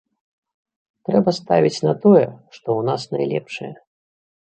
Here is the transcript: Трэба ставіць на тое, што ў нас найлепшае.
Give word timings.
Трэба 1.09 1.35
ставіць 1.39 1.83
на 1.89 1.93
тое, 2.07 2.25
што 2.55 2.67
ў 2.79 2.81
нас 2.91 3.01
найлепшае. 3.17 3.73